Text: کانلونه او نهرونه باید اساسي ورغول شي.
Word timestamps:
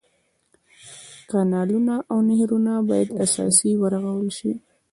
کانلونه 1.29 1.95
او 2.11 2.17
نهرونه 2.29 2.73
باید 2.89 3.09
اساسي 3.23 3.71
ورغول 3.81 4.27
شي. 4.37 4.51